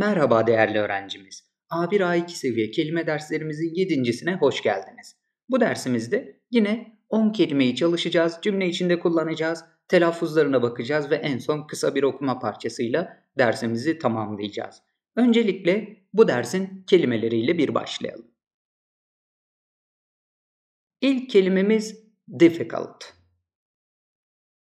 Merhaba 0.00 0.46
değerli 0.46 0.78
öğrencimiz. 0.78 1.50
A1 1.70 2.00
A2 2.00 2.28
seviye 2.28 2.70
kelime 2.70 3.06
derslerimizin 3.06 3.74
yedincisine 3.74 4.34
hoş 4.34 4.62
geldiniz. 4.62 5.16
Bu 5.48 5.60
dersimizde 5.60 6.40
yine 6.50 6.98
10 7.08 7.32
kelimeyi 7.32 7.76
çalışacağız, 7.76 8.38
cümle 8.42 8.68
içinde 8.68 8.98
kullanacağız, 9.00 9.64
telaffuzlarına 9.88 10.62
bakacağız 10.62 11.10
ve 11.10 11.16
en 11.16 11.38
son 11.38 11.66
kısa 11.66 11.94
bir 11.94 12.02
okuma 12.02 12.38
parçasıyla 12.38 13.26
dersimizi 13.38 13.98
tamamlayacağız. 13.98 14.82
Öncelikle 15.16 16.04
bu 16.12 16.28
dersin 16.28 16.84
kelimeleriyle 16.86 17.58
bir 17.58 17.74
başlayalım. 17.74 18.30
İlk 21.00 21.30
kelimemiz 21.30 22.04
difficult. 22.38 23.04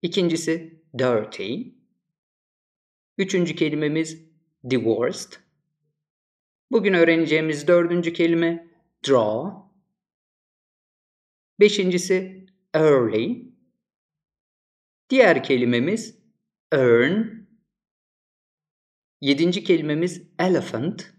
İkincisi 0.03 0.83
dirty. 0.99 1.55
Üçüncü 3.19 3.57
kelimemiz 3.57 4.34
divorced. 4.71 5.33
Bugün 6.71 6.95
öğreneceğimiz 6.95 7.69
dördüncü 7.69 8.13
kelime 8.13 8.69
draw. 9.09 9.65
Beşincisi 11.61 12.47
early. 12.75 13.55
Diğer 15.11 15.43
kelimemiz 15.43 16.19
earn. 16.73 17.23
Yedinci 19.21 19.65
kelimemiz 19.65 20.23
elephant. 20.39 21.15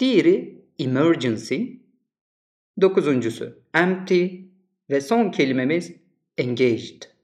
Diğeri 0.00 0.66
emergency. 0.78 1.64
Dokuzuncusu 2.80 3.62
empty. 3.74 4.26
Ve 4.90 5.00
son 5.00 5.30
kelimemiz 5.30 5.92
engaged. 6.38 7.17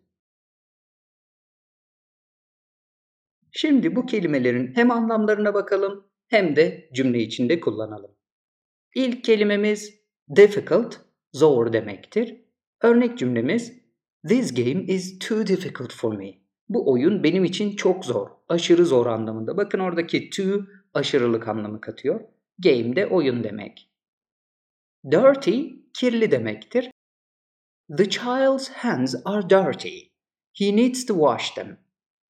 Şimdi 3.57 3.97
bu 3.97 4.07
kelimelerin 4.07 4.75
hem 4.75 4.91
anlamlarına 4.91 5.55
bakalım 5.55 6.07
hem 6.29 6.57
de 6.57 6.91
cümle 6.95 7.19
içinde 7.19 7.61
kullanalım. 7.61 8.11
İlk 8.95 9.25
kelimemiz 9.25 10.01
difficult, 10.37 10.97
zor 11.33 11.73
demektir. 11.73 12.37
Örnek 12.83 13.19
cümlemiz 13.19 13.73
This 14.29 14.55
game 14.55 14.85
is 14.85 15.19
too 15.19 15.47
difficult 15.47 15.93
for 15.93 16.17
me. 16.17 16.35
Bu 16.69 16.93
oyun 16.93 17.23
benim 17.23 17.45
için 17.45 17.77
çok 17.77 18.05
zor, 18.05 18.31
aşırı 18.49 18.87
zor 18.87 19.07
anlamında. 19.07 19.57
Bakın 19.57 19.79
oradaki 19.79 20.31
too 20.31 20.67
aşırılık 20.95 21.49
anlamı 21.49 21.81
katıyor. 21.81 22.21
Game 22.59 22.97
de 22.97 23.07
oyun 23.07 23.45
demek. 23.45 23.91
Dirty 25.11 25.63
kirli 25.95 26.31
demektir. 26.31 26.91
The 27.99 28.11
child's 28.11 28.69
hands 28.69 29.15
are 29.25 29.51
dirty. 29.51 29.99
He 30.53 30.77
needs 30.77 31.07
to 31.07 31.15
wash 31.15 31.51
them. 31.51 31.84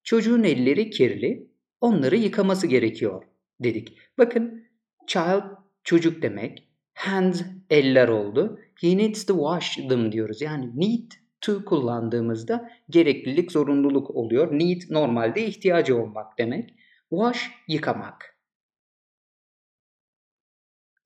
Çocuğun 0.05 0.43
elleri 0.43 0.89
kirli, 0.89 1.47
onları 1.81 2.15
yıkaması 2.15 2.67
gerekiyor 2.67 3.23
dedik. 3.59 3.97
Bakın 4.17 4.67
child 5.07 5.43
çocuk 5.83 6.21
demek, 6.21 6.67
hands 6.93 7.41
eller 7.69 8.07
oldu. 8.07 8.59
He 8.81 8.97
needs 8.97 9.25
to 9.25 9.33
wash 9.33 9.75
them 9.75 10.11
diyoruz. 10.11 10.41
Yani 10.41 10.71
need 10.75 11.11
to 11.41 11.65
kullandığımızda 11.65 12.69
gereklilik, 12.89 13.51
zorunluluk 13.51 14.09
oluyor. 14.09 14.59
Need 14.59 14.81
normalde 14.89 15.45
ihtiyacı 15.45 15.97
olmak 15.97 16.37
demek. 16.37 16.73
Wash 17.09 17.51
yıkamak. 17.67 18.37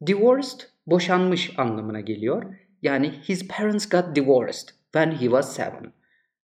Divorced 0.08 0.60
boşanmış 0.88 1.60
anlamına 1.60 2.00
geliyor. 2.00 2.56
Yani 2.82 3.10
his 3.10 3.48
parents 3.48 3.90
got 3.90 4.16
divorced 4.16 4.68
when 4.94 5.12
he 5.12 5.20
was 5.20 5.56
seven. 5.56 5.94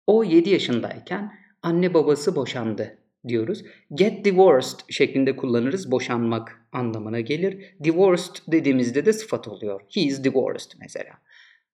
O 0.06 0.24
7 0.24 0.50
yaşındayken 0.50 1.32
anne 1.62 1.94
babası 1.94 2.36
boşandı 2.36 2.98
diyoruz. 3.28 3.64
Get 3.94 4.24
divorced 4.24 4.78
şeklinde 4.88 5.36
kullanırız. 5.36 5.90
Boşanmak 5.90 6.66
anlamına 6.72 7.20
gelir. 7.20 7.74
Divorced 7.84 8.34
dediğimizde 8.48 9.06
de 9.06 9.12
sıfat 9.12 9.48
oluyor. 9.48 9.80
He 9.94 10.00
is 10.00 10.24
divorced 10.24 10.70
mesela. 10.80 11.12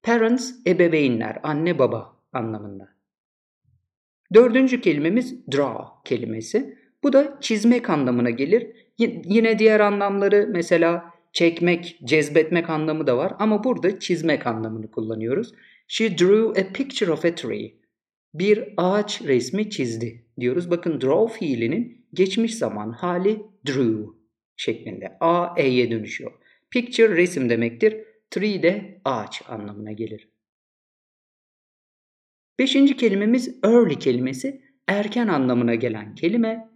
Parents 0.03 0.53
ebeveynler, 0.67 1.39
anne 1.43 1.79
baba 1.79 2.17
anlamında. 2.33 2.89
Dördüncü 4.35 4.81
kelimemiz 4.81 5.47
draw 5.53 5.85
kelimesi. 6.05 6.79
Bu 7.03 7.13
da 7.13 7.39
çizmek 7.41 7.91
anlamına 7.91 8.31
gelir. 8.31 8.67
Yine 8.99 9.59
diğer 9.59 9.81
anlamları 9.81 10.49
mesela 10.53 11.05
çekmek, 11.33 11.99
cezbetmek 12.05 12.71
anlamı 12.71 13.07
da 13.07 13.17
var 13.17 13.35
ama 13.39 13.65
burada 13.65 13.99
çizmek 14.01 14.47
anlamını 14.47 14.91
kullanıyoruz. 14.91 15.53
She 15.89 16.19
drew 16.19 16.63
a 16.63 16.73
picture 16.73 17.13
of 17.13 17.25
a 17.25 17.35
tree 17.35 17.75
bir 18.35 18.75
ağaç 18.77 19.23
resmi 19.23 19.71
çizdi 19.71 20.25
diyoruz. 20.41 20.71
Bakın 20.71 21.01
draw 21.01 21.39
fiilinin 21.39 22.07
geçmiş 22.15 22.55
zaman 22.55 22.93
hali 22.93 23.43
drew 23.67 24.05
şeklinde. 24.57 25.17
A, 25.21 25.61
E'ye 25.61 25.91
dönüşüyor. 25.91 26.33
Picture 26.71 27.17
resim 27.17 27.51
demektir. 27.51 27.97
Tree 28.31 28.63
de 28.63 29.01
ağaç 29.05 29.43
anlamına 29.49 29.93
gelir. 29.93 30.29
Beşinci 32.59 32.97
kelimemiz 32.97 33.59
early 33.65 33.99
kelimesi. 33.99 34.63
Erken 34.89 35.29
anlamına 35.29 35.75
gelen 35.75 36.15
kelime. 36.15 36.69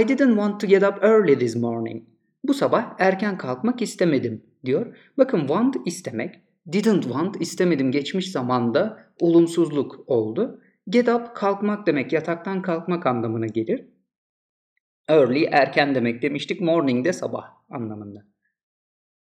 I 0.00 0.08
didn't 0.08 0.28
want 0.28 0.60
to 0.60 0.66
get 0.66 0.82
up 0.82 1.04
early 1.04 1.38
this 1.38 1.56
morning. 1.56 2.02
Bu 2.44 2.54
sabah 2.54 2.94
erken 2.98 3.38
kalkmak 3.38 3.82
istemedim 3.82 4.42
diyor. 4.64 4.96
Bakın 5.18 5.38
want 5.38 5.76
istemek, 5.86 6.34
didn't 6.72 7.02
want 7.02 7.40
istemedim 7.40 7.90
geçmiş 7.90 8.32
zamanda 8.32 9.12
olumsuzluk 9.20 10.04
oldu. 10.06 10.60
Get 10.88 11.08
up 11.08 11.34
kalkmak 11.34 11.86
demek, 11.86 12.12
yataktan 12.12 12.62
kalkmak 12.62 13.06
anlamına 13.06 13.46
gelir. 13.46 13.84
Early 15.08 15.44
erken 15.52 15.94
demek 15.94 16.22
demiştik. 16.22 16.60
Morning 16.60 17.04
de 17.04 17.12
sabah 17.12 17.44
anlamında. 17.70 18.24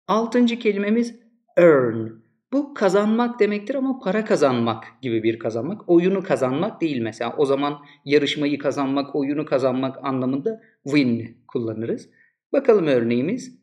Altıncı 0.09 0.59
kelimemiz 0.59 1.17
earn. 1.57 2.09
Bu 2.53 2.75
kazanmak 2.75 3.41
demektir 3.41 3.75
ama 3.75 3.99
para 3.99 4.25
kazanmak 4.25 4.85
gibi 5.03 5.23
bir 5.23 5.39
kazanmak. 5.39 5.89
Oyunu 5.89 6.23
kazanmak 6.23 6.81
değil 6.81 7.01
mesela. 7.01 7.35
O 7.37 7.47
zaman 7.47 7.79
yarışmayı 8.05 8.59
kazanmak, 8.59 9.15
oyunu 9.15 9.45
kazanmak 9.45 10.05
anlamında 10.05 10.61
win 10.85 11.39
kullanırız. 11.49 12.09
Bakalım 12.53 12.87
örneğimiz. 12.87 13.59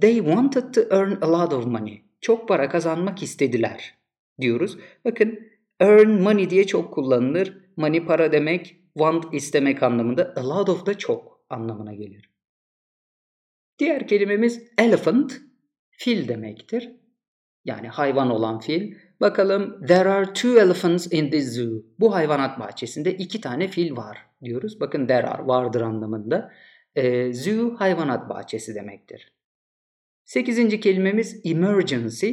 They 0.00 0.16
wanted 0.16 0.74
to 0.74 0.96
earn 0.96 1.12
a 1.20 1.32
lot 1.32 1.52
of 1.52 1.66
money. 1.66 2.02
Çok 2.20 2.48
para 2.48 2.68
kazanmak 2.68 3.22
istediler 3.22 3.94
diyoruz. 4.40 4.78
Bakın 5.04 5.38
Earn 5.80 6.22
money 6.22 6.50
diye 6.50 6.66
çok 6.66 6.94
kullanılır. 6.94 7.58
Money 7.76 8.04
para 8.04 8.32
demek, 8.32 8.76
want 8.94 9.34
istemek 9.34 9.82
anlamında. 9.82 10.32
A 10.36 10.48
lot 10.48 10.68
of 10.68 10.86
da 10.86 10.98
çok 10.98 11.40
anlamına 11.50 11.94
gelir. 11.94 12.30
Diğer 13.78 14.06
kelimemiz 14.06 14.62
elephant, 14.78 15.40
fil 15.90 16.28
demektir. 16.28 16.90
Yani 17.64 17.88
hayvan 17.88 18.30
olan 18.30 18.58
fil. 18.58 18.94
Bakalım 19.20 19.86
there 19.86 20.08
are 20.08 20.32
two 20.32 20.60
elephants 20.60 21.12
in 21.12 21.30
this 21.30 21.54
zoo. 21.54 21.82
Bu 21.98 22.14
hayvanat 22.14 22.60
bahçesinde 22.60 23.14
iki 23.14 23.40
tane 23.40 23.68
fil 23.68 23.96
var 23.96 24.18
diyoruz. 24.42 24.80
Bakın 24.80 25.06
there 25.06 25.26
are 25.26 25.46
vardır 25.46 25.80
anlamında. 25.80 26.52
E, 26.94 27.32
zoo 27.32 27.74
hayvanat 27.78 28.28
bahçesi 28.28 28.74
demektir. 28.74 29.32
Sekizinci 30.24 30.80
kelimemiz 30.80 31.40
emergency, 31.44 32.30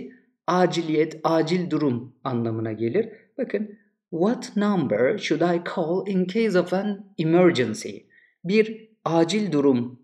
aciliyet, 0.48 1.20
acil 1.24 1.70
durum 1.70 2.16
anlamına 2.24 2.72
gelir. 2.72 3.10
Bakın 3.38 3.78
what 4.10 4.58
number 4.58 5.18
should 5.18 5.42
I 5.42 5.62
call 5.76 6.08
in 6.08 6.26
case 6.26 6.60
of 6.60 6.74
an 6.74 7.06
emergency? 7.18 7.98
Bir 8.44 8.90
acil 9.06 9.52
durum 9.52 10.00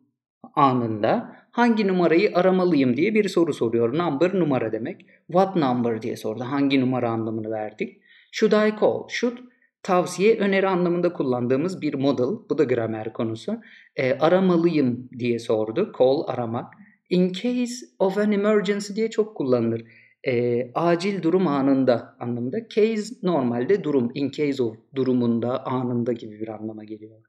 anında 0.55 1.35
hangi 1.51 1.87
numarayı 1.87 2.31
aramalıyım 2.33 2.97
diye 2.97 3.13
bir 3.13 3.29
soru 3.29 3.53
soruyor. 3.53 3.97
Number 3.97 4.39
numara 4.39 4.71
demek. 4.71 5.05
What 5.27 5.55
number 5.55 6.01
diye 6.01 6.17
sordu. 6.17 6.43
Hangi 6.43 6.81
numara 6.81 7.09
anlamını 7.09 7.51
verdik. 7.51 8.01
Should 8.31 8.51
I 8.51 8.79
call? 8.79 9.07
Should 9.07 9.37
tavsiye, 9.83 10.37
öneri 10.37 10.67
anlamında 10.67 11.13
kullandığımız 11.13 11.81
bir 11.81 11.93
model. 11.93 12.49
Bu 12.49 12.57
da 12.57 12.63
gramer 12.63 13.13
konusu. 13.13 13.61
E, 13.95 14.13
aramalıyım 14.13 15.09
diye 15.19 15.39
sordu. 15.39 15.91
Call 15.99 16.23
aramak. 16.27 16.73
In 17.09 17.33
case 17.33 17.85
of 17.99 18.17
an 18.17 18.31
emergency 18.31 18.93
diye 18.93 19.09
çok 19.09 19.37
kullanılır 19.37 19.83
e, 20.27 20.71
acil 20.73 21.21
durum 21.21 21.47
anında 21.47 22.15
anlamında. 22.19 22.69
Case 22.69 23.15
normalde 23.23 23.83
durum, 23.83 24.11
in 24.13 24.29
case 24.29 24.63
of 24.63 24.77
durumunda, 24.95 25.65
anında 25.65 26.13
gibi 26.13 26.39
bir 26.39 26.47
anlama 26.47 26.83
geliyor. 26.83 27.21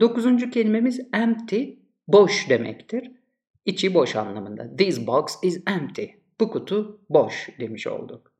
Dokuzuncu 0.00 0.50
kelimemiz 0.50 1.00
empty, 1.12 1.64
boş 2.08 2.48
demektir. 2.50 3.10
İçi 3.64 3.94
boş 3.94 4.16
anlamında. 4.16 4.76
This 4.76 5.06
box 5.06 5.36
is 5.42 5.62
empty. 5.66 6.04
Bu 6.40 6.50
kutu 6.50 7.00
boş 7.08 7.48
demiş 7.60 7.86
olduk. 7.86 8.32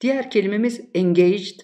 Diğer 0.00 0.30
kelimemiz 0.30 0.80
engaged, 0.94 1.60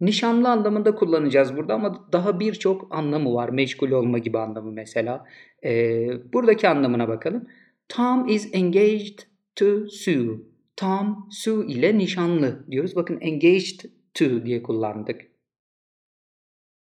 nişanlı 0.00 0.50
anlamında 0.50 0.94
kullanacağız 0.94 1.56
burada 1.56 1.74
ama 1.74 2.08
daha 2.12 2.40
birçok 2.40 2.94
anlamı 2.94 3.34
var. 3.34 3.48
Meşgul 3.48 3.90
olma 3.90 4.18
gibi 4.18 4.38
anlamı 4.38 4.72
mesela. 4.72 5.24
Ee, 5.64 6.08
buradaki 6.32 6.68
anlamına 6.68 7.08
bakalım. 7.08 7.46
Tom 7.88 8.28
is 8.28 8.48
engaged 8.52 9.18
to 9.56 9.88
Sue. 9.88 10.40
Tom 10.76 11.28
Sue 11.30 11.66
ile 11.66 11.98
nişanlı 11.98 12.66
diyoruz. 12.70 12.96
Bakın 12.96 13.20
engaged 13.20 13.80
to 14.14 14.46
diye 14.46 14.62
kullandık. 14.62 15.20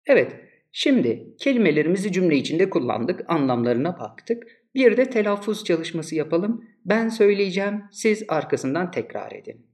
Evet, 0.06 0.52
Şimdi 0.72 1.36
kelimelerimizi 1.40 2.12
cümle 2.12 2.36
içinde 2.36 2.70
kullandık, 2.70 3.30
anlamlarına 3.30 4.00
baktık. 4.00 4.44
Bir 4.76 4.98
de 4.98 5.10
telaffuz 5.10 5.64
çalışması 5.64 6.16
yapalım. 6.16 6.70
Ben 6.86 7.10
söyleyeceğim, 7.10 7.84
siz 7.92 8.24
arkasından 8.28 8.92
tekrar 8.92 9.32
edin. 9.32 9.68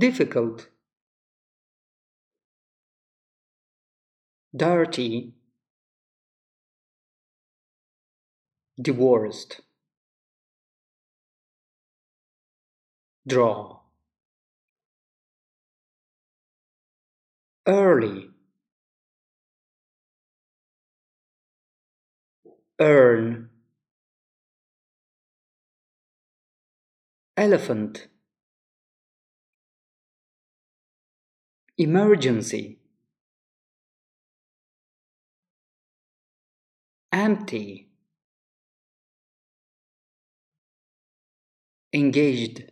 Difficult 0.00 0.68
Dirty 4.58 5.18
Divorced. 8.80 9.60
Draw. 13.26 13.80
Early. 17.66 18.30
Earn. 22.80 23.50
Elephant. 27.36 28.08
Emergency. 31.76 32.78
Empty 37.12 37.89
engaged 41.92 42.70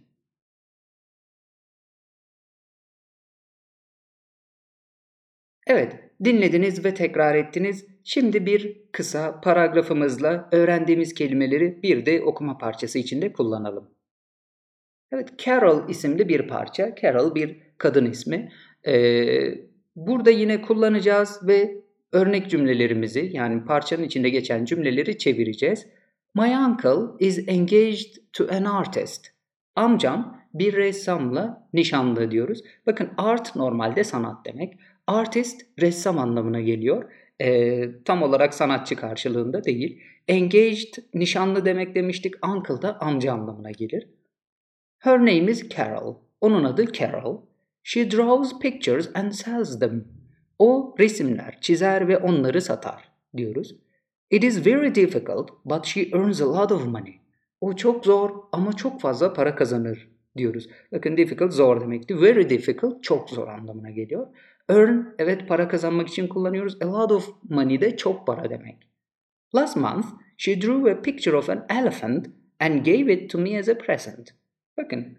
Evet, 5.69 5.97
dinlediniz 6.25 6.85
ve 6.85 6.95
tekrar 6.95 7.35
ettiniz. 7.35 7.87
Şimdi 8.05 8.47
bir 8.47 8.83
kısa 8.93 9.41
paragrafımızla 9.41 10.49
öğrendiğimiz 10.53 11.15
kelimeleri 11.15 11.83
bir 11.83 12.07
de 12.07 12.23
okuma 12.23 12.59
parçası 12.59 12.99
içinde 12.99 13.33
kullanalım. 13.33 13.91
Evet, 15.13 15.39
Carol 15.39 15.89
isimli 15.89 16.29
bir 16.29 16.49
parça. 16.49 16.95
Carol 17.03 17.35
bir 17.35 17.57
kadın 17.79 18.07
ismi. 18.11 18.53
Ee, 18.87 19.55
burada 19.97 20.31
yine 20.31 20.63
kullanacağız 20.63 21.41
ve 21.49 21.85
örnek 22.13 22.51
cümlelerimizi 22.51 23.31
yani 23.33 23.65
parçanın 23.65 24.03
içinde 24.03 24.31
geçen 24.31 24.65
cümleleri 24.65 25.19
çevireceğiz. 25.19 25.87
My 26.39 26.55
uncle 26.55 27.17
is 27.19 27.49
engaged 27.49 28.17
to 28.33 28.47
an 28.51 28.65
artist. 28.65 29.27
Amcam 29.77 30.43
bir 30.55 30.77
ressamla 30.77 31.69
nişanlı 31.73 32.31
diyoruz. 32.31 32.63
Bakın 32.87 33.11
art 33.17 33.57
normalde 33.57 34.05
sanat 34.05 34.47
demek. 34.47 34.79
Artist 35.07 35.67
ressam 35.81 36.19
anlamına 36.19 36.61
geliyor. 36.61 37.13
E, 37.41 38.03
tam 38.03 38.23
olarak 38.23 38.55
sanatçı 38.55 38.97
karşılığında 38.97 39.65
değil. 39.65 40.03
Engaged 40.29 40.95
nişanlı 41.15 41.65
demek 41.65 41.95
demiştik. 41.95 42.47
Uncle 42.47 42.83
da 42.83 43.01
amca 43.01 43.33
anlamına 43.33 43.71
gelir. 43.71 44.09
Her 44.99 45.19
name 45.19 45.51
is 45.51 45.69
Carol. 45.69 46.17
Onun 46.41 46.65
adı 46.65 46.93
Carol. 46.93 47.43
She 47.83 48.11
draws 48.11 48.59
pictures 48.59 49.11
and 49.15 49.33
sells 49.33 49.79
them. 49.79 50.05
O 50.59 50.95
resimler 50.99 51.59
çizer 51.61 52.09
ve 52.09 52.19
onları 52.19 52.63
satar 52.63 53.09
diyoruz. 53.37 53.77
It 54.31 54.45
is 54.45 54.67
very 54.67 54.95
difficult 54.95 55.51
but 55.65 55.85
she 55.85 56.11
earns 56.13 56.41
a 56.41 56.47
lot 56.47 56.73
of 56.73 56.87
money. 56.87 57.21
O 57.61 57.77
çok 57.77 58.05
zor 58.05 58.31
ama 58.53 58.73
çok 58.73 59.01
fazla 59.01 59.33
para 59.33 59.55
kazanır 59.55 60.09
diyoruz. 60.37 60.69
Bakın 60.93 61.17
difficult 61.17 61.53
zor 61.53 61.81
demekti. 61.81 62.21
Very 62.21 62.51
difficult 62.51 63.03
çok 63.03 63.31
zor 63.31 63.49
anlamına 63.49 63.91
geliyor. 63.91 64.27
Earn 64.69 65.15
evet 65.19 65.49
para 65.49 65.69
kazanmak 65.69 66.09
için 66.09 66.29
kullanıyoruz. 66.29 66.83
A 66.83 66.93
lot 66.93 67.13
of 67.13 67.31
money 67.51 67.81
de 67.81 67.97
çok 67.97 68.27
para 68.27 68.51
demek. 68.51 68.89
Last 69.55 69.77
month 69.77 70.07
she 70.37 70.61
drew 70.61 70.91
a 70.93 71.03
picture 71.03 71.37
of 71.37 71.51
an 71.51 71.67
elephant 71.69 72.27
and 72.61 72.85
gave 72.85 73.13
it 73.13 73.31
to 73.31 73.39
me 73.39 73.59
as 73.59 73.69
a 73.69 73.79
present. 73.79 74.35
Bakın. 74.77 75.19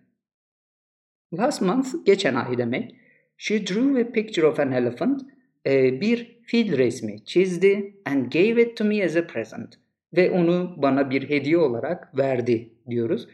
Last 1.33 1.61
month 1.61 1.87
geçen 2.05 2.35
ay 2.35 2.57
demek. 2.57 2.95
She 3.37 3.67
drew 3.67 4.01
a 4.01 4.11
picture 4.11 4.47
of 4.47 4.59
an 4.59 4.71
elephant 4.71 5.21
e, 5.65 6.01
bir 6.01 6.38
fil 6.49 6.77
resmi 6.77 7.25
çizdi 7.25 7.95
and 8.05 8.31
gave 8.31 8.61
it 8.61 8.77
to 8.77 8.85
me 8.85 9.05
as 9.05 9.15
a 9.15 9.27
present 9.27 9.75
ve 10.15 10.31
onu 10.31 10.75
bana 10.77 11.09
bir 11.09 11.29
hediye 11.29 11.57
olarak 11.57 12.17
verdi 12.17 12.73
diyoruz. 12.89 13.27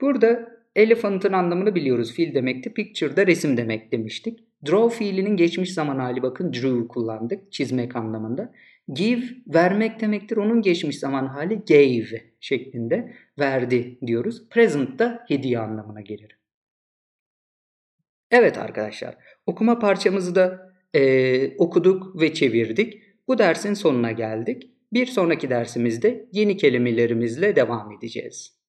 Burada 0.00 0.48
elephant'ın 0.76 1.32
anlamını 1.32 1.74
biliyoruz. 1.74 2.12
Fil 2.12 2.34
demekti. 2.34 2.72
Picture'da 2.72 3.26
resim 3.26 3.56
demek 3.56 3.92
demiştik. 3.92 4.38
Draw 4.66 4.98
fiilinin 4.98 5.36
geçmiş 5.36 5.74
zaman 5.74 5.98
hali 5.98 6.22
bakın 6.22 6.52
drew 6.52 6.88
kullandık 6.88 7.52
çizmek 7.52 7.96
anlamında. 7.96 8.52
Give 8.92 9.24
vermek 9.46 10.00
demektir. 10.00 10.36
Onun 10.36 10.62
geçmiş 10.62 10.98
zaman 10.98 11.26
hali 11.26 11.54
gave 11.68 12.22
şeklinde 12.40 13.14
verdi 13.38 13.98
diyoruz. 14.06 14.48
Present 14.48 14.98
da 14.98 15.24
hediye 15.28 15.58
anlamına 15.58 16.00
gelir. 16.00 16.38
Evet 18.30 18.58
arkadaşlar 18.58 19.16
okuma 19.46 19.78
parçamızı 19.78 20.34
da 20.34 20.73
e, 20.94 21.56
okuduk 21.58 22.20
ve 22.20 22.34
çevirdik. 22.34 23.02
Bu 23.28 23.38
dersin 23.38 23.74
sonuna 23.74 24.12
geldik. 24.12 24.70
Bir 24.92 25.06
sonraki 25.06 25.50
dersimizde 25.50 26.28
yeni 26.32 26.56
kelimelerimizle 26.56 27.56
devam 27.56 27.92
edeceğiz. 27.92 28.63